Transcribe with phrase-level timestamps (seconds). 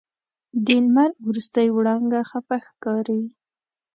[0.65, 3.21] د لمر وروستۍ وړانګه خفه ښکاري